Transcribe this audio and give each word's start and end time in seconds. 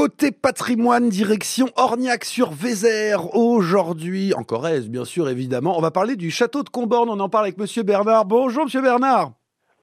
Côté 0.00 0.32
patrimoine, 0.32 1.10
direction 1.10 1.66
Orniac-sur-Vézère. 1.76 3.36
Aujourd'hui, 3.36 4.32
en 4.32 4.44
Corrèze, 4.44 4.88
bien 4.88 5.04
sûr, 5.04 5.28
évidemment, 5.28 5.76
on 5.76 5.82
va 5.82 5.90
parler 5.90 6.16
du 6.16 6.30
château 6.30 6.62
de 6.62 6.70
Comborne. 6.70 7.10
On 7.10 7.20
en 7.20 7.28
parle 7.28 7.44
avec 7.44 7.58
Monsieur 7.58 7.82
Bernard. 7.82 8.24
Bonjour, 8.24 8.64
Monsieur 8.64 8.80
Bernard. 8.80 9.32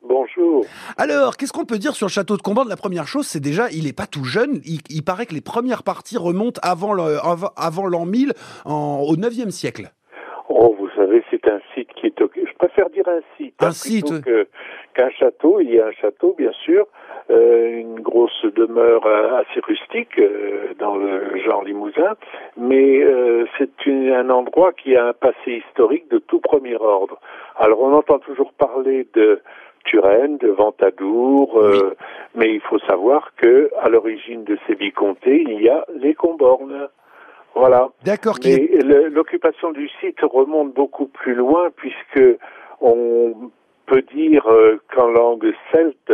Bonjour. 0.01 0.65
Alors, 0.97 1.37
qu'est-ce 1.37 1.53
qu'on 1.53 1.65
peut 1.65 1.77
dire 1.77 1.93
sur 1.93 2.07
le 2.07 2.11
château 2.11 2.35
de 2.35 2.41
Comborne? 2.41 2.67
La 2.67 2.77
première 2.77 3.05
chose, 3.05 3.27
c'est 3.27 3.39
déjà, 3.39 3.69
il 3.69 3.83
n'est 3.83 3.93
pas 3.93 4.07
tout 4.07 4.23
jeune. 4.23 4.59
Il, 4.65 5.03
paraît 5.03 5.27
que 5.27 5.35
les 5.35 5.41
premières 5.41 5.83
parties 5.83 6.17
remontent 6.17 6.59
avant 6.63 6.95
l'an 6.95 8.05
1000, 8.07 8.33
au 8.65 9.15
9e 9.15 9.51
siècle. 9.51 9.91
Oh, 10.49 10.75
vous 10.79 10.89
savez, 10.95 11.23
c'est 11.29 11.47
un 11.47 11.59
site 11.75 11.89
qui 11.93 12.07
est... 12.07 12.13
Je 12.17 12.57
préfère 12.57 12.89
dire 12.89 13.07
un 13.07 13.19
site. 13.37 13.53
Un 13.59 13.67
hein, 13.67 13.71
site, 13.71 14.11
qu'un 14.95 15.11
château. 15.11 15.59
Il 15.59 15.69
y 15.69 15.79
a 15.79 15.85
un 15.85 15.91
château, 15.91 16.33
bien 16.35 16.53
sûr, 16.65 16.87
une 17.29 17.99
grosse 17.99 18.45
demeure 18.55 19.05
euh, 19.05 19.41
assez 19.41 19.59
rustique 19.59 20.17
euh, 20.19 20.73
dans 20.79 20.95
le 20.95 21.37
genre 21.43 21.63
limousin, 21.63 22.15
mais 22.55 23.05
c'est 23.57 23.69
un 23.87 24.29
endroit 24.29 24.73
qui 24.73 24.95
a 24.95 25.07
un 25.07 25.13
passé 25.13 25.63
historique 25.67 26.09
de 26.09 26.19
tout 26.19 26.39
premier 26.39 26.75
ordre. 26.75 27.19
Alors 27.57 27.81
on 27.81 27.93
entend 27.93 28.19
toujours 28.19 28.53
parler 28.53 29.07
de 29.13 29.41
Turenne, 29.85 30.37
de 30.37 30.49
Ventadour, 30.49 31.61
mais 32.35 32.53
il 32.53 32.61
faut 32.61 32.79
savoir 32.79 33.31
que 33.37 33.71
à 33.79 33.89
l'origine 33.89 34.43
de 34.43 34.57
ces 34.67 34.75
vicomtés, 34.75 35.43
il 35.47 35.61
y 35.61 35.69
a 35.69 35.85
les 35.95 36.13
Combornes. 36.13 36.87
Voilà. 37.55 37.89
D'accord. 38.03 38.35
Mais 38.43 38.67
l'occupation 39.09 39.71
du 39.71 39.89
site 40.01 40.19
remonte 40.21 40.73
beaucoup 40.73 41.07
plus 41.07 41.35
loin 41.35 41.69
puisque 41.75 42.37
on 42.81 43.33
peut 43.85 44.03
dire 44.13 44.45
qu'en 44.93 45.07
langue 45.07 45.53
celte, 45.71 46.11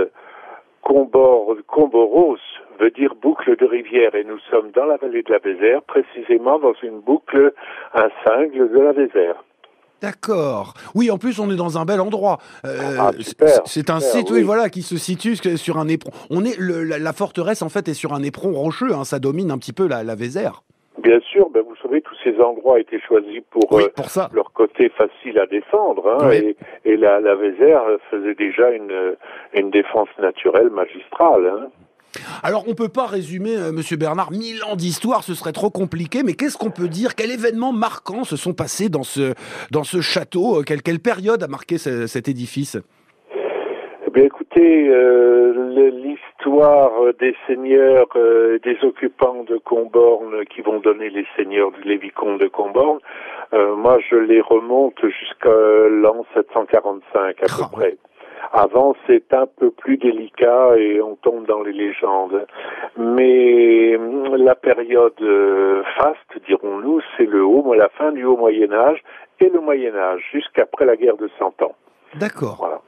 Combor, 0.84 1.56
Comboros 1.68 2.38
veut 2.80 2.92
dire 2.92 3.16
boucle 3.22 3.56
de 3.58 3.66
rivière 3.66 4.16
et 4.16 4.24
nous 4.24 4.40
sommes 4.52 4.72
dans 4.72 4.86
la 4.86 4.98
vallée 4.98 5.24
de 5.24 5.32
la 5.32 5.40
Vézère, 5.40 5.82
précisément 5.84 6.60
dans 6.60 6.74
une 6.84 7.00
boucle, 7.00 7.54
un 7.94 8.10
cingle 8.26 8.72
de 8.72 8.80
la 8.80 8.92
Vézère. 8.92 9.44
D'accord. 10.02 10.74
Oui, 10.96 11.10
en 11.10 11.18
plus, 11.18 11.40
on 11.40 11.50
est 11.50 11.56
dans 11.56 11.78
un 11.78 11.86
bel 11.86 12.02
endroit. 12.02 12.38
Euh, 12.66 12.98
ah, 13.00 13.12
c'est 13.66 13.90
un 13.90 14.02
site, 14.02 14.30
oui. 14.32 14.42
voilà, 14.42 14.70
qui 14.70 14.82
se 14.82 14.98
situe 14.98 15.38
sur 15.56 15.78
un 15.78 15.88
éperon. 15.88 16.12
On 16.30 16.44
est 16.44 16.60
la, 16.60 17.14
forteresse 17.14 17.62
en 17.62 17.70
fait 17.70 17.88
est 17.88 17.94
sur 17.94 18.14
un 18.14 18.22
éperon 18.22 18.52
rocheux. 18.52 18.94
Hein, 18.94 19.06
ça 19.06 19.20
domine 19.20 19.50
un 19.50 19.58
petit 19.58 19.72
peu 19.72 19.88
la, 19.88 20.04
la 20.04 20.16
Vézère. 20.16 20.64
Bien 21.04 21.20
sûr, 21.32 21.50
ben 21.50 21.64
vous 21.68 21.76
savez, 21.82 22.02
tous 22.02 22.16
ces 22.24 22.40
endroits 22.40 22.80
étaient 22.80 23.02
choisis 23.02 23.42
pour, 23.52 23.78
euh, 23.78 23.90
pour 23.94 24.08
leur 24.32 24.54
côté 24.54 24.90
facile 24.90 25.38
à 25.38 25.46
défendre. 25.46 26.08
Hein, 26.08 26.32
et, 26.32 26.56
et, 26.86 26.96
la, 26.96 27.20
la 27.20 27.36
Vézère 27.36 27.84
faisait 28.10 28.36
déjà 28.36 28.72
une, 28.72 29.16
une 29.54 29.70
défense 29.70 30.08
naturelle 30.18 30.70
magistrale. 30.70 31.46
Hein. 31.46 31.68
Alors, 32.42 32.64
on 32.68 32.76
peut 32.76 32.90
pas 32.90 33.06
résumer, 33.06 33.58
euh, 33.58 33.72
Monsieur 33.72 33.98
Bernard, 33.98 34.32
mille 34.32 34.64
ans 34.64 34.76
d'histoire, 34.76 35.24
ce 35.24 35.34
serait 35.34 35.52
trop 35.52 35.70
compliqué. 35.70 36.24
Mais 36.24 36.34
qu'est-ce 36.34 36.58
qu'on 36.58 36.72
peut 36.72 36.88
dire? 36.88 37.16
Quels 37.16 37.32
événements 37.32 37.74
marquants 37.74 38.24
se 38.24 38.38
sont 38.38 38.54
passés 38.54 38.90
dans 38.90 39.04
ce 39.04 39.34
dans 39.72 39.84
ce 39.84 40.00
château 40.00 40.60
euh, 40.60 40.64
quelle, 40.64 40.82
quelle 40.82 41.00
période 41.00 41.44
a 41.44 41.48
marqué 41.48 41.78
cet 41.78 42.28
édifice? 42.28 42.78
Bien, 44.14 44.26
écoutez, 44.26 44.88
euh, 44.90 45.90
l'histoire 45.92 46.92
des 47.20 47.36
seigneurs, 47.48 48.08
euh, 48.16 48.60
des 48.64 48.78
occupants 48.84 49.44
de 49.44 49.58
Comborne 49.58 50.46
qui 50.46 50.62
vont 50.62 50.80
donner 50.80 51.10
les 51.10 51.26
seigneurs, 51.36 51.72
les 51.84 51.98
vicomtes 51.98 52.40
de 52.40 52.48
Comborne, 52.48 53.00
euh, 53.54 53.76
moi 53.76 53.98
je 54.08 54.16
les 54.16 54.40
remonte 54.40 55.00
jusqu'à 55.02 55.50
l'an 55.90 56.26
745 56.36 57.44
à 57.44 57.46
peu 57.46 57.72
près. 57.72 57.98
Avant, 58.52 58.94
c'est 59.08 59.34
un 59.34 59.48
peu 59.48 59.72
plus 59.72 59.98
délicat 59.98 60.78
et 60.78 61.02
on 61.02 61.16
tombe 61.16 61.48
dans 61.48 61.64
les 61.64 61.72
légendes. 61.72 62.46
Mais 62.98 63.98
la 64.38 64.54
période 64.54 65.18
faste, 65.98 66.46
dirons-nous, 66.46 67.02
c'est 67.18 67.26
le 67.26 67.44
haut, 67.44 67.74
la 67.74 67.90
fin 67.90 68.12
du 68.12 68.26
haut 68.26 68.38
Moyen 68.38 68.72
Âge 68.74 69.02
et 69.40 69.50
le 69.50 69.60
Moyen 69.60 69.96
Âge, 69.96 70.22
jusqu'après 70.32 70.86
la 70.86 70.98
guerre 70.98 71.18
de 71.18 71.30
Cent 71.40 71.54
Ans. 71.64 71.76
D'accord. 72.16 72.58
Voilà. 72.60 72.82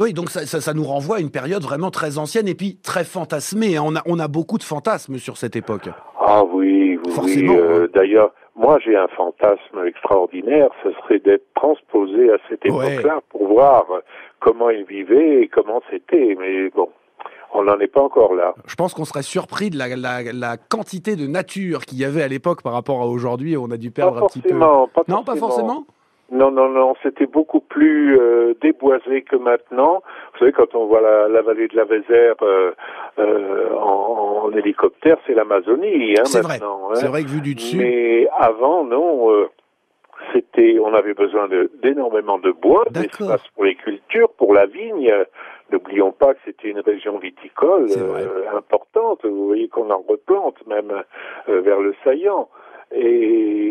Oui, 0.00 0.14
donc 0.14 0.30
ça, 0.30 0.46
ça, 0.46 0.74
nous 0.74 0.84
renvoie 0.84 1.16
à 1.16 1.20
une 1.20 1.30
période 1.30 1.62
vraiment 1.62 1.90
très 1.90 2.16
ancienne 2.16 2.48
et 2.48 2.54
puis 2.54 2.78
très 2.82 3.04
fantasmée. 3.04 3.78
On 3.78 3.96
a, 3.96 4.02
on 4.06 4.18
a 4.18 4.28
beaucoup 4.28 4.56
de 4.56 4.62
fantasmes 4.62 5.18
sur 5.18 5.36
cette 5.36 5.56
époque. 5.56 5.90
Ah 6.18 6.42
oui, 6.44 6.98
oui. 7.04 7.12
Forcément. 7.12 7.54
Euh, 7.54 7.84
hein. 7.84 7.88
D'ailleurs, 7.94 8.32
moi 8.56 8.78
j'ai 8.82 8.96
un 8.96 9.08
fantasme 9.08 9.84
extraordinaire, 9.86 10.70
ce 10.82 10.90
serait 10.92 11.18
d'être 11.18 11.46
transposé 11.54 12.30
à 12.32 12.38
cette 12.48 12.64
époque-là 12.64 13.20
pour 13.28 13.48
voir 13.48 13.84
comment 14.38 14.70
ils 14.70 14.84
vivaient 14.84 15.42
et 15.42 15.48
comment 15.48 15.82
c'était. 15.90 16.34
Mais 16.38 16.70
bon, 16.70 16.88
on 17.52 17.64
n'en 17.64 17.78
est 17.78 17.88
pas 17.88 18.02
encore 18.02 18.34
là. 18.34 18.54
Je 18.66 18.74
pense 18.76 18.94
qu'on 18.94 19.04
serait 19.04 19.22
surpris 19.22 19.68
de 19.68 19.76
la, 19.76 19.96
la, 19.96 20.32
la 20.32 20.56
quantité 20.56 21.16
de 21.16 21.26
nature 21.26 21.84
qu'il 21.84 21.98
y 21.98 22.06
avait 22.06 22.22
à 22.22 22.28
l'époque 22.28 22.62
par 22.62 22.72
rapport 22.72 23.02
à 23.02 23.06
aujourd'hui. 23.06 23.56
On 23.58 23.70
a 23.70 23.76
dû 23.76 23.90
perdre 23.90 24.24
un 24.24 24.26
petit 24.28 24.40
peu. 24.40 24.58
Pas 24.58 25.02
non, 25.08 25.24
pas 25.24 25.36
forcément? 25.36 25.84
Non, 26.30 26.52
non, 26.52 26.68
non, 26.68 26.94
c'était 27.02 27.26
beaucoup 27.26 27.60
plus 27.60 28.16
euh, 28.16 28.54
déboisé 28.60 29.22
que 29.22 29.34
maintenant. 29.34 30.02
Vous 30.32 30.38
savez, 30.38 30.52
quand 30.52 30.74
on 30.76 30.86
voit 30.86 31.00
la, 31.00 31.26
la 31.26 31.42
vallée 31.42 31.66
de 31.66 31.76
la 31.76 31.84
Vézère 31.84 32.36
euh, 32.42 32.70
euh, 33.18 33.74
en, 33.74 34.44
en, 34.44 34.52
hélicoptère, 34.52 35.16
c'est 35.26 35.34
l'Amazonie. 35.34 36.14
Hein, 36.16 36.24
c'est 36.26 36.42
vrai. 36.42 36.60
Hein. 36.62 36.94
C'est 36.94 37.08
vrai 37.08 37.24
que 37.24 37.28
vu 37.28 37.40
du 37.40 37.56
dessus. 37.56 37.78
Mais 37.78 38.28
avant, 38.38 38.84
non. 38.84 39.48
C'était, 40.32 40.78
on 40.78 40.92
avait 40.94 41.14
besoin 41.14 41.48
d'énormément 41.82 42.38
de, 42.38 42.52
bois, 42.52 42.84
d'espace 42.90 43.42
pour 43.54 43.64
les 43.64 43.74
cultures, 43.74 44.28
pour 44.36 44.52
la 44.54 44.66
vigne. 44.66 45.10
N'oublions 45.72 46.12
pas 46.12 46.34
que 46.34 46.40
c'était 46.44 46.68
une 46.68 46.80
région 46.80 47.18
viticole 47.18 47.86
importante. 48.54 49.24
Vous 49.24 49.46
voyez 49.46 49.68
qu'on 49.68 49.90
en 49.90 50.04
replante 50.06 50.64
même 50.66 50.92
vers 51.48 51.80
le 51.80 51.94
Saillant 52.04 52.48
et 52.92 53.70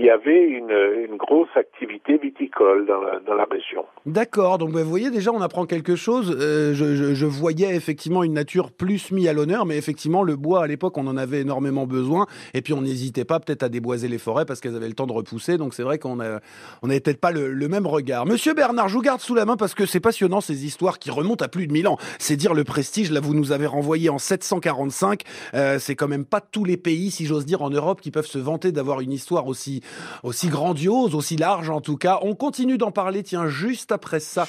il 0.00 0.04
y 0.04 0.10
avait 0.10 0.48
une, 0.48 1.16
grosse 1.16 1.48
activité 1.54 2.16
viticole 2.16 2.86
dans 2.86 3.34
la, 3.34 3.44
région. 3.44 3.84
D'accord, 4.06 4.58
donc 4.58 4.72
bah, 4.72 4.82
vous 4.82 4.88
voyez 4.88 5.10
déjà 5.10 5.32
on 5.32 5.42
apprend 5.42 5.66
quelque 5.66 5.96
chose. 5.96 6.34
Euh, 6.40 6.72
je, 6.72 7.26
voyais 7.26 7.74
effectivement 7.76 8.24
une 8.24 8.32
nature 8.32 8.70
plus 8.72 9.10
mise 9.10 9.28
à 9.28 9.32
l'honneur, 9.32 9.66
mais 9.66 9.76
effectivement 9.76 10.22
le 10.22 10.36
bois 10.36 10.64
à 10.64 10.66
l'époque 10.66 10.96
on 10.96 11.06
en 11.06 11.16
avait 11.16 11.40
énormément 11.40 11.86
besoin, 11.86 12.26
et 12.54 12.62
puis 12.62 12.72
on 12.72 12.80
n'hésitait 12.80 13.24
pas 13.24 13.38
peut-être 13.38 13.62
à 13.62 13.68
déboiser 13.68 14.08
les 14.08 14.18
forêts 14.18 14.46
parce 14.46 14.60
qu'elles 14.60 14.76
avaient 14.76 14.88
le 14.88 14.94
temps 14.94 15.06
de 15.06 15.12
repousser, 15.12 15.58
donc 15.58 15.74
c'est 15.74 15.82
vrai 15.82 15.98
qu'on 15.98 16.20
a, 16.20 16.40
on 16.82 16.86
n'avait 16.86 17.00
peut-être 17.00 17.20
pas 17.20 17.32
le, 17.32 17.52
le, 17.52 17.68
même 17.68 17.86
regard. 17.86 18.24
Monsieur 18.24 18.54
Bernard, 18.54 18.88
je 18.88 18.94
vous 18.94 19.02
garde 19.02 19.20
sous 19.20 19.34
la 19.34 19.44
main 19.44 19.56
parce 19.56 19.74
que 19.74 19.84
c'est 19.84 20.00
passionnant 20.00 20.40
ces 20.40 20.64
histoires 20.64 20.98
qui 20.98 21.10
remontent 21.10 21.44
à 21.44 21.48
plus 21.48 21.66
de 21.66 21.72
1000 21.72 21.88
ans. 21.88 21.98
C'est 22.18 22.36
dire 22.36 22.54
le 22.54 22.64
prestige, 22.64 23.10
là 23.10 23.20
vous 23.20 23.34
nous 23.34 23.52
avez 23.52 23.66
renvoyé 23.66 24.08
en 24.08 24.18
745, 24.18 25.22
euh, 25.54 25.78
c'est 25.78 25.94
quand 25.94 26.08
même 26.08 26.24
pas 26.24 26.40
tous 26.40 26.64
les 26.64 26.76
pays, 26.76 27.10
si 27.10 27.26
j'ose 27.26 27.44
dire, 27.44 27.62
en 27.62 27.70
Europe 27.70 28.00
qui 28.00 28.10
peuvent 28.10 28.26
se 28.26 28.38
vanter 28.38 28.59
d'avoir 28.68 29.00
une 29.00 29.12
histoire 29.12 29.46
aussi, 29.46 29.82
aussi 30.22 30.48
grandiose, 30.48 31.14
aussi 31.14 31.36
large 31.36 31.70
en 31.70 31.80
tout 31.80 31.96
cas. 31.96 32.20
On 32.22 32.34
continue 32.34 32.78
d'en 32.78 32.90
parler, 32.90 33.22
tiens, 33.22 33.48
juste 33.48 33.92
après 33.92 34.20
ça. 34.20 34.46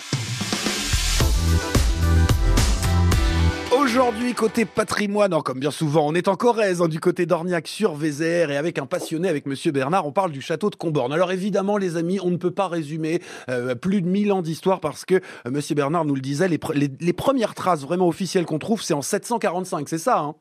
Aujourd'hui, 3.72 4.34
côté 4.34 4.66
patrimoine, 4.66 5.42
comme 5.44 5.60
bien 5.60 5.72
souvent, 5.72 6.08
on 6.08 6.14
est 6.14 6.28
en 6.28 6.36
Corrèze, 6.36 6.82
hein, 6.82 6.88
du 6.88 7.00
côté 7.00 7.26
d'Orniac 7.26 7.68
sur 7.68 7.96
Vézère, 7.96 8.52
et 8.52 8.58
avec 8.58 8.78
un 8.78 8.86
passionné, 8.86 9.28
avec 9.28 9.46
Monsieur 9.46 9.72
Bernard, 9.72 10.06
on 10.06 10.12
parle 10.12 10.32
du 10.32 10.40
château 10.40 10.70
de 10.70 10.76
Comborne. 10.76 11.12
Alors 11.12 11.32
évidemment, 11.32 11.78
les 11.78 11.98
amis, 11.98 12.20
on 12.22 12.30
ne 12.30 12.38
peut 12.38 12.52
pas 12.52 12.68
résumer 12.68 13.22
euh, 13.50 13.74
plus 13.74 14.02
de 14.02 14.08
1000 14.08 14.34
ans 14.34 14.42
d'histoire 14.42 14.82
parce 14.82 15.04
que 15.04 15.16
euh, 15.16 15.20
Monsieur 15.50 15.74
Bernard 15.74 16.06
nous 16.06 16.16
le 16.16 16.22
disait, 16.22 16.48
les, 16.48 16.60
les 17.00 17.14
premières 17.14 17.56
traces 17.56 17.82
vraiment 17.82 18.08
officielles 18.08 18.46
qu'on 18.46 18.60
trouve, 18.60 18.82
c'est 18.82 18.94
en 18.94 19.02
745, 19.02 19.90
c'est 19.90 19.98
ça 19.98 20.20
hein? 20.20 20.36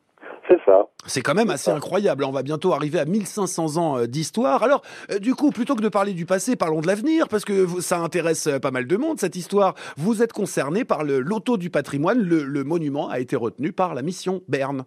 C'est 0.51 0.63
ça. 0.65 0.87
C'est 1.05 1.21
quand 1.21 1.33
même 1.33 1.49
assez 1.49 1.71
incroyable. 1.71 2.23
On 2.25 2.31
va 2.31 2.43
bientôt 2.43 2.73
arriver 2.73 2.99
à 2.99 3.05
1500 3.05 3.77
ans 3.77 3.97
euh, 3.97 4.05
d'histoire. 4.05 4.63
Alors, 4.63 4.81
euh, 5.11 5.19
du 5.19 5.33
coup, 5.33 5.51
plutôt 5.51 5.75
que 5.75 5.81
de 5.81 5.89
parler 5.89 6.13
du 6.13 6.25
passé, 6.25 6.55
parlons 6.55 6.81
de 6.81 6.87
l'avenir, 6.87 7.27
parce 7.29 7.45
que 7.45 7.65
ça 7.79 7.97
intéresse 7.99 8.47
euh, 8.47 8.59
pas 8.59 8.71
mal 8.71 8.85
de 8.85 8.97
monde, 8.97 9.17
cette 9.17 9.35
histoire. 9.35 9.75
Vous 9.97 10.21
êtes 10.21 10.33
concerné 10.33 10.83
par 10.83 11.03
le 11.03 11.19
loto 11.19 11.57
du 11.57 11.69
patrimoine. 11.69 12.19
Le, 12.21 12.63
monument 12.63 13.09
a 13.09 13.19
été 13.19 13.35
retenu 13.35 13.71
par 13.71 13.95
la 13.95 14.01
mission 14.01 14.41
Berne. 14.47 14.83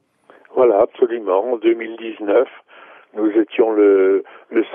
Voilà, 0.55 0.81
absolument. 0.81 1.53
En 1.53 1.57
2019, 1.57 2.47
nous 3.15 3.31
étions 3.31 3.73
le, 3.73 4.23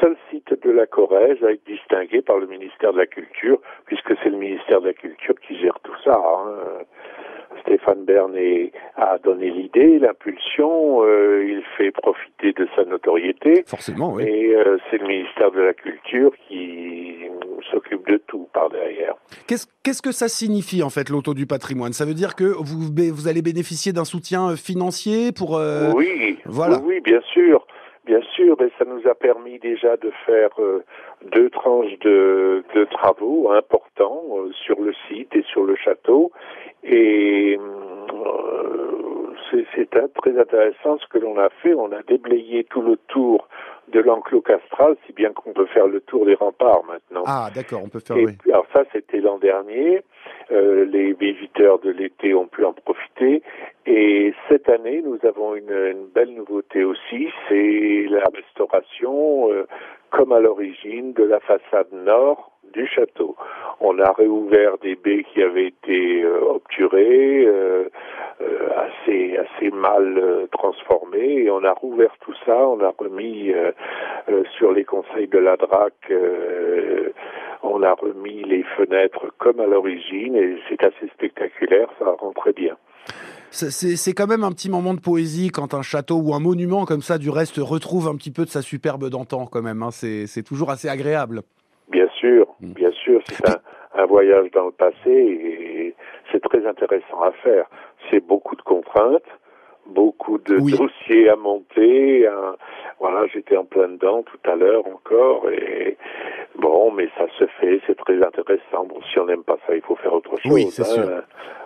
seul 0.02 0.18
site 0.30 0.54
de 0.62 0.72
la 0.72 0.86
Corrèze 0.86 1.42
à 1.44 1.52
être 1.52 1.66
distingué 1.66 2.22
par 2.22 2.38
le 2.38 2.48
ministère 2.48 2.94
de 2.94 2.98
la 2.98 3.08
Culture, 3.08 3.60
puisque 3.86 4.14
c'est 4.22 4.30
le 4.30 4.38
ministère 4.38 4.82
de 4.82 4.88
la 4.88 4.94
Culture 4.94 5.36
qui 5.48 5.58
gère 5.60 5.80
tout 5.84 5.96
ça. 6.04 6.16
Hein. 6.16 6.84
Stéphane 7.62 8.06
Bernet 8.06 8.72
a 8.96 9.18
donné 9.18 9.50
l'idée, 9.50 10.00
l'impulsion, 10.00 11.04
euh, 11.04 11.46
il 11.48 11.64
fait 11.78 11.92
profiter 11.92 12.54
de 12.54 12.68
sa 12.76 12.86
notoriété. 12.86 13.64
Forcément, 13.66 14.14
oui. 14.14 14.24
Et 14.24 14.56
euh, 14.56 14.78
c'est 14.90 14.98
le 14.98 15.08
ministère 15.08 15.52
de 15.52 15.62
la 15.62 15.74
Culture 15.74 16.32
qui 16.48 17.16
s'occupe 17.72 18.08
de 18.10 18.18
tout 18.28 18.48
par 18.54 18.70
derrière. 18.70 19.16
Qu'est-ce 19.48 20.02
que 20.02 20.12
ça 20.12 20.28
signifie 20.28 20.84
en 20.84 20.90
fait 20.90 21.10
l'auto 21.10 21.34
du 21.34 21.46
patrimoine? 21.46 21.94
Ça 21.94 22.06
veut 22.06 22.14
dire 22.14 22.36
que 22.36 22.46
vous, 22.46 22.92
vous 23.14 23.28
allez 23.28 23.42
bénéficier 23.42 23.94
d'un 23.94 24.06
soutien 24.06 24.56
financier 24.56 25.32
pour... 25.32 25.58
Euh, 25.58 25.92
oui, 25.96 26.38
voilà. 26.46 26.80
oui, 26.84 27.00
bien 27.02 27.22
sûr. 27.34 27.66
Bien 28.06 28.22
sûr, 28.36 28.56
mais 28.60 28.70
ça 28.80 28.86
nous 28.86 29.08
a 29.08 29.14
permis 29.14 29.60
déjà 29.60 29.96
de 29.98 30.12
faire 30.26 30.50
deux 31.32 31.50
tranches 31.52 32.00
de, 32.00 32.64
de 32.74 32.86
travaux 32.86 33.52
importants 33.52 34.24
sur 34.66 34.82
le 34.82 34.94
site 35.08 35.36
et 35.36 35.44
sur 35.44 35.64
le 35.64 35.76
château. 35.76 36.32
Et 36.90 37.58
euh, 37.60 39.32
c'est 39.76 39.90
très 39.90 40.40
intéressant 40.40 40.98
ce 40.98 41.08
que 41.08 41.20
l'on 41.20 41.38
a 41.38 41.50
fait. 41.62 41.74
On 41.74 41.92
a 41.92 42.02
déblayé 42.04 42.64
tout 42.64 42.82
le 42.82 42.98
tour 43.08 43.48
de 43.90 44.00
l'enclos 44.00 44.42
castral, 44.42 44.96
si 45.06 45.14
bien 45.14 45.32
qu'on 45.34 45.54
peut 45.54 45.66
faire 45.68 45.88
le 45.88 46.02
tour 46.02 46.26
des 46.26 46.36
remparts 46.36 46.84
maintenant. 46.86 47.24
Ah, 47.26 47.50
d'accord, 47.54 47.82
on 47.84 47.90
peut 47.90 48.00
faire. 48.00 48.18
Et 48.18 48.26
oui. 48.26 48.34
puis, 48.40 48.52
alors 48.52 48.66
ça, 48.74 48.84
c'était 48.92 49.20
l'an 49.20 49.38
dernier. 49.38 50.02
Euh, 50.52 50.86
les 50.86 51.14
visiteurs 51.14 51.80
de 51.80 51.92
l'été 51.92 52.34
ont 52.34 52.48
pu 52.48 52.66
en 52.66 52.74
profiter. 52.74 53.42
Et 53.86 54.34
cette 54.48 54.70
année, 54.70 55.02
nous 55.04 55.20
avons 55.28 55.56
une, 55.56 55.72
une 55.72 56.08
belle 56.14 56.34
nouveauté 56.34 56.84
aussi. 56.84 57.30
C'est 57.48 58.06
la 58.10 58.26
restauration, 58.34 59.52
euh, 59.52 59.68
comme 60.12 60.32
à 60.32 60.40
l'origine, 60.40 61.14
de 61.14 61.24
la 61.24 61.40
façade 61.40 61.92
nord 61.92 62.49
du 62.74 62.88
château. 62.88 63.36
On 63.80 63.98
a 64.00 64.12
réouvert 64.12 64.78
des 64.82 64.96
baies 64.96 65.24
qui 65.34 65.42
avaient 65.42 65.68
été 65.68 66.24
euh, 66.24 66.42
obturées, 66.42 67.46
euh, 67.46 67.90
euh, 68.42 68.70
assez 68.78 69.38
assez 69.38 69.70
mal 69.72 70.48
transformées, 70.52 71.44
et 71.44 71.52
on 71.52 71.64
a 71.64 71.74
rouvert 71.74 72.16
tout 72.22 72.34
ça. 72.46 72.56
On 72.56 72.82
a 72.82 72.94
remis 72.98 73.54
sur 74.58 74.72
les 74.72 74.86
conseils 74.86 75.28
de 75.28 75.38
la 75.38 75.58
DRAC, 75.58 75.94
on 77.64 77.84
a 77.84 77.94
remis 77.94 78.44
les 78.44 78.64
fenêtres 78.78 79.28
comme 79.38 79.60
à 79.60 79.66
l'origine, 79.66 80.36
et 80.36 80.58
c'est 80.70 80.84
assez 80.84 81.08
spectaculaire. 81.14 81.90
Ça 82.00 82.06
rend 82.06 82.32
très 82.34 82.54
bien. 82.54 82.76
C'est 83.52 84.14
quand 84.14 84.28
même 84.28 84.44
un 84.44 84.52
petit 84.52 84.70
moment 84.70 84.94
de 84.94 85.00
poésie 85.00 85.50
quand 85.50 85.74
un 85.74 85.82
château 85.82 86.18
ou 86.18 86.34
un 86.34 86.40
monument 86.40 86.86
comme 86.86 87.02
ça, 87.02 87.18
du 87.18 87.30
reste, 87.30 87.58
retrouve 87.58 88.08
un 88.08 88.16
petit 88.16 88.32
peu 88.32 88.46
de 88.46 88.50
sa 88.50 88.62
superbe 88.62 89.10
d'antan 89.10 89.48
quand 89.48 89.62
même. 89.62 89.82
Hein. 89.82 89.90
C'est 89.92 90.44
toujours 90.44 90.70
assez 90.70 90.88
agréable. 90.88 91.42
Bien 92.62 92.70
sûr, 92.70 92.74
bien 92.76 92.92
sûr, 92.92 93.22
c'est 93.26 93.50
un, 93.50 94.02
un, 94.02 94.06
voyage 94.06 94.52
dans 94.52 94.66
le 94.66 94.72
passé 94.72 95.10
et 95.10 95.96
c'est 96.32 96.42
très 96.42 96.66
intéressant 96.66 97.22
à 97.22 97.32
faire. 97.32 97.66
C'est 98.10 98.26
beaucoup 98.26 98.56
de 98.56 98.62
contraintes, 98.62 99.24
beaucoup 99.88 100.38
de 100.38 100.56
oui. 100.56 100.78
dossiers 100.78 101.30
à 101.30 101.36
monter. 101.36 102.28
Voilà, 103.00 103.26
j'étais 103.28 103.58
en 103.58 103.66
plein 103.66 103.88
dedans 103.88 104.24
tout 104.24 104.50
à 104.50 104.56
l'heure 104.56 104.86
encore 104.88 105.50
et 105.50 105.98
mais 106.96 107.08
ça 107.18 107.26
se 107.38 107.46
fait, 107.60 107.82
c'est 107.88 107.96
très 107.96 108.22
intéressant. 108.22 108.86
Bon, 108.88 109.00
si 109.12 109.20
on 109.20 109.26
n'aime 109.26 109.44
pas 109.44 109.58
ça, 109.68 109.76
il 109.76 109.82
faut 109.82 109.96
faire 109.96 110.14
autre 110.14 110.32
chose. 110.42 110.52
Oui, 110.52 110.68
c'est 110.72 110.82
hein. 110.82 110.94
sûr. 110.94 111.10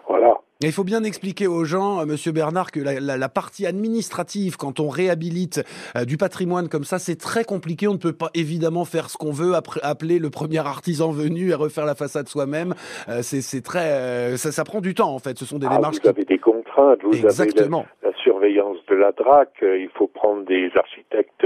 Voilà. 0.08 0.38
Il 0.62 0.72
faut 0.72 0.84
bien 0.84 1.04
expliquer 1.04 1.48
aux 1.48 1.66
gens, 1.66 2.00
euh, 2.00 2.06
Monsieur 2.06 2.32
Bernard, 2.32 2.72
que 2.72 2.80
la, 2.80 3.00
la, 3.00 3.18
la 3.18 3.30
partie 3.30 3.66
administrative, 3.66 4.56
quand 4.56 4.80
on 4.80 4.88
réhabilite 4.88 5.62
euh, 5.98 6.06
du 6.06 6.16
patrimoine 6.18 6.70
comme 6.70 6.86
ça, 6.86 7.00
c'est 7.00 7.18
très 7.18 7.44
compliqué. 7.44 7.88
On 7.88 7.94
ne 7.94 7.98
peut 7.98 8.14
pas 8.14 8.30
évidemment 8.34 8.86
faire 8.86 9.10
ce 9.10 9.18
qu'on 9.18 9.32
veut, 9.32 9.54
appeler 9.82 10.20
le 10.20 10.30
premier 10.30 10.60
artisan 10.60 11.12
venu 11.12 11.50
et 11.50 11.54
refaire 11.54 11.86
la 11.86 11.96
façade 11.96 12.30
soi-même. 12.30 12.76
Euh, 13.10 13.20
c'est 13.24 13.62
très, 13.62 13.92
euh, 13.92 14.38
ça, 14.38 14.52
ça 14.52 14.64
prend 14.64 14.80
du 14.80 14.94
temps 14.94 15.14
en 15.14 15.20
fait. 15.20 15.38
Ce 15.38 15.46
sont 15.46 15.60
des 15.60 15.68
ah, 15.70 15.76
démarches. 15.76 15.96
Vous 15.96 16.02
qui... 16.02 16.08
avez 16.08 16.26
des 16.26 16.40
contraintes. 16.40 17.00
Vous 17.04 17.14
Exactement. 17.14 17.86
avez 18.02 18.03
surveillance 18.24 18.78
de 18.88 18.96
la 18.96 19.12
DRAC. 19.12 19.50
Il 19.62 19.90
faut 19.90 20.08
prendre 20.08 20.44
des 20.44 20.72
architectes 20.76 21.46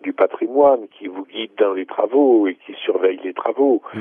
du 0.00 0.12
patrimoine 0.12 0.88
qui 0.88 1.08
vous 1.08 1.24
guident 1.24 1.58
dans 1.58 1.74
les 1.74 1.86
travaux 1.86 2.46
et 2.46 2.54
qui 2.54 2.74
surveillent 2.74 3.20
les 3.24 3.34
travaux. 3.34 3.82
Mm. 3.94 4.00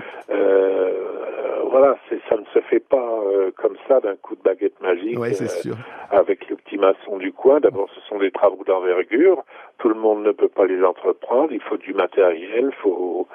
voilà, 1.70 1.98
ça 2.30 2.38
ne 2.38 2.46
se 2.54 2.60
fait 2.62 2.80
pas 2.80 3.22
comme 3.58 3.78
ça 3.88 4.00
d'un 4.00 4.16
coup 4.16 4.36
de 4.36 4.42
baguette 4.42 4.80
magique 4.82 5.18
ouais, 5.20 5.32
euh, 5.42 5.74
avec 6.10 6.50
le 6.50 6.56
petit 6.56 6.78
maçon 6.78 7.18
du 7.18 7.32
coin. 7.32 7.60
D'abord, 7.60 7.90
ce 7.96 8.02
sont 8.02 8.18
des 8.18 8.32
travaux 8.32 8.64
d'envergure. 8.66 9.44
Tout 9.78 9.90
le 9.90 9.96
monde 9.96 10.24
ne 10.24 10.32
peut 10.32 10.48
pas 10.48 10.66
les 10.66 10.84
entreprendre. 10.84 11.52
Il 11.52 11.62
faut 11.62 11.78
du 11.78 11.94
matériel. 11.94 12.72
Faut 12.82 13.28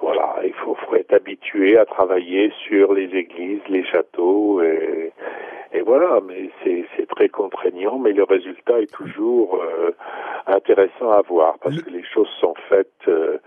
voilà, 0.00 0.36
il 0.44 0.52
faut, 0.52 0.76
faut 0.76 0.94
être 0.94 1.12
habitué 1.12 1.76
à 1.76 1.84
travailler 1.84 2.52
sur 2.68 2.94
les 2.94 3.06
églises, 3.16 3.62
les 3.68 3.84
châteaux 3.84 4.62
et, 4.62 5.07
et 5.72 5.80
voilà. 5.82 6.20
Mais 6.26 6.50
c'est 6.64 7.06
très 7.08 7.28
contraignant, 7.28 7.98
mais 7.98 8.12
le 8.12 8.24
résultat 8.24 8.80
est 8.80 8.92
toujours 8.92 9.60
euh, 9.62 9.90
intéressant 10.46 11.10
à 11.10 11.22
voir 11.22 11.56
parce 11.62 11.80
que 11.80 11.90
les 11.90 12.04
choses 12.04 12.28
sont 12.40 12.54
faites 12.68 12.88
euh, 13.08 13.38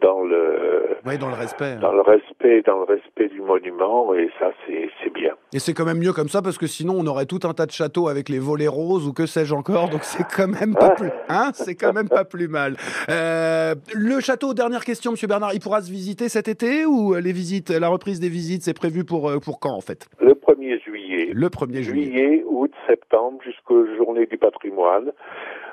dans 0.00 0.22
le 0.22 0.96
ouais, 1.04 1.18
dans 1.18 1.28
le 1.28 1.34
respect 1.34 1.76
dans 1.76 1.92
le 1.92 2.02
respect 2.02 2.62
dans 2.62 2.78
le 2.78 2.84
respect 2.84 3.28
du 3.28 3.40
monument 3.40 4.14
et 4.14 4.30
ça 4.38 4.50
c'est 4.66 4.90
c'est 5.02 5.12
bien. 5.12 5.32
Et 5.52 5.58
c'est 5.58 5.74
quand 5.74 5.84
même 5.84 5.98
mieux 5.98 6.12
comme 6.12 6.28
ça 6.28 6.42
parce 6.42 6.58
que 6.58 6.66
sinon 6.66 6.94
on 6.98 7.06
aurait 7.06 7.26
tout 7.26 7.40
un 7.44 7.52
tas 7.52 7.66
de 7.66 7.72
châteaux 7.72 8.08
avec 8.08 8.28
les 8.28 8.38
volets 8.38 8.68
roses 8.68 9.06
ou 9.06 9.12
que 9.12 9.26
sais-je 9.26 9.54
encore 9.54 9.88
donc 9.88 10.02
c'est 10.02 10.24
quand 10.24 10.48
même 10.48 10.74
pas 10.74 10.90
plus 10.90 11.10
hein 11.28 11.50
c'est 11.52 11.74
quand 11.74 11.92
même 11.92 12.08
pas 12.08 12.24
plus 12.24 12.48
mal. 12.48 12.76
Euh, 13.08 13.74
le 13.94 14.20
château 14.20 14.54
dernière 14.54 14.84
question 14.84 15.12
monsieur 15.12 15.28
Bernard 15.28 15.54
il 15.54 15.60
pourra 15.60 15.82
se 15.82 15.90
visiter 15.90 16.28
cet 16.28 16.48
été 16.48 16.86
ou 16.86 17.14
les 17.14 17.32
visites 17.32 17.70
la 17.70 17.88
reprise 17.88 18.20
des 18.20 18.28
visites 18.28 18.62
c'est 18.62 18.76
prévu 18.76 19.04
pour 19.04 19.30
pour 19.44 19.60
quand 19.60 19.74
en 19.74 19.80
fait? 19.80 20.06
Le 20.20 20.34
1er 20.66 20.82
juillet 20.82 21.30
le 21.32 21.48
1er 21.48 21.82
juillet 21.82 22.12
juillet 22.12 22.44
août 22.46 22.72
septembre 22.86 23.40
jusqu'aux 23.42 23.86
journées 23.96 24.26
du 24.26 24.38
patrimoine 24.38 25.12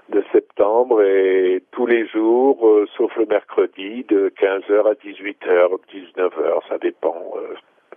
de 0.09 0.23
septembre 0.31 1.01
et 1.01 1.63
tous 1.71 1.85
les 1.85 2.05
jours, 2.07 2.67
euh, 2.67 2.85
sauf 2.97 3.15
le 3.15 3.25
mercredi, 3.25 4.03
de 4.09 4.31
15h 4.37 4.85
à 4.85 4.93
18h, 4.93 5.77
19h, 5.93 6.67
ça 6.67 6.77
dépend. 6.77 7.15
Euh, 7.37 7.55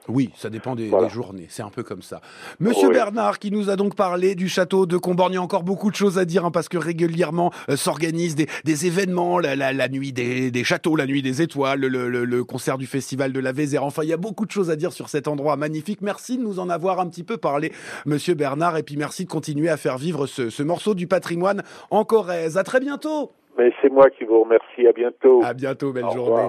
oui, 0.08 0.30
ça 0.34 0.50
dépend 0.50 0.74
des, 0.74 0.88
voilà. 0.88 1.06
des 1.06 1.12
journées, 1.12 1.46
c'est 1.48 1.62
un 1.62 1.70
peu 1.70 1.82
comme 1.82 2.02
ça. 2.02 2.20
Monsieur 2.60 2.88
oui. 2.88 2.94
Bernard, 2.94 3.38
qui 3.38 3.50
nous 3.50 3.70
a 3.70 3.76
donc 3.76 3.94
parlé 3.94 4.34
du 4.34 4.48
château 4.48 4.86
de 4.86 4.96
Comborgne, 4.96 5.32
il 5.32 5.36
y 5.36 5.38
a 5.38 5.42
encore 5.42 5.62
beaucoup 5.62 5.90
de 5.90 5.96
choses 5.96 6.18
à 6.18 6.24
dire, 6.24 6.44
hein, 6.44 6.50
parce 6.50 6.68
que 6.68 6.78
régulièrement 6.78 7.52
euh, 7.68 7.76
s'organisent 7.76 8.36
des, 8.36 8.46
des, 8.64 8.86
événements, 8.86 9.38
la, 9.38 9.56
la, 9.56 9.72
la 9.72 9.88
nuit 9.88 10.12
des, 10.12 10.50
des, 10.50 10.64
châteaux, 10.64 10.96
la 10.96 11.06
nuit 11.06 11.22
des 11.22 11.42
étoiles, 11.42 11.80
le, 11.80 11.88
le, 11.88 12.24
le, 12.24 12.44
concert 12.44 12.78
du 12.78 12.86
festival 12.86 13.32
de 13.32 13.40
la 13.40 13.52
Vézère, 13.52 13.84
enfin 13.84 14.02
il 14.02 14.08
y 14.08 14.12
a 14.12 14.18
beaucoup 14.18 14.46
de 14.46 14.50
choses 14.50 14.70
à 14.70 14.76
dire 14.76 14.92
sur 14.92 15.08
cet 15.08 15.28
endroit 15.28 15.56
magnifique. 15.56 16.00
Merci 16.02 16.38
de 16.38 16.42
nous 16.42 16.58
en 16.58 16.68
avoir 16.68 17.00
un 17.00 17.08
petit 17.08 17.24
peu 17.24 17.36
parlé, 17.36 17.72
Monsieur 18.04 18.34
Bernard, 18.34 18.76
et 18.76 18.82
puis 18.82 18.96
merci 18.96 19.24
de 19.24 19.30
continuer 19.30 19.68
à 19.68 19.76
faire 19.76 19.98
vivre 19.98 20.26
ce, 20.26 20.50
ce 20.50 20.62
morceau 20.62 20.94
du 20.94 21.06
patrimoine 21.06 21.62
en 21.90 22.04
Corrèze. 22.04 22.56
À 22.56 22.64
très 22.64 22.80
bientôt 22.80 23.30
mais 23.58 23.72
c'est 23.80 23.90
moi 23.90 24.10
qui 24.10 24.24
vous 24.24 24.42
remercie. 24.42 24.86
À 24.86 24.92
bientôt. 24.92 25.40
À 25.42 25.54
bientôt. 25.54 25.92
Belle 25.92 26.04
Au 26.04 26.10
journée. 26.10 26.30
Revoir. 26.30 26.44